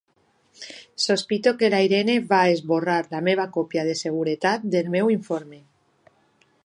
Sospito 1.03 1.51
que 1.59 1.69
la 1.73 1.81
Irene 1.87 2.15
va 2.31 2.39
esborrar 2.53 2.97
la 3.11 3.21
meva 3.29 3.45
còpia 3.59 3.85
de 3.91 3.95
seguretat 4.01 4.67
del 4.77 4.91
meu 4.97 5.13
informe. 5.19 5.61